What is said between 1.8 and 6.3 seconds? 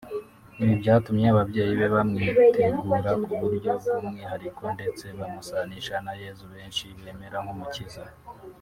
bamwitegura ku buryo bw’umwihariko ndetse bamusanisha na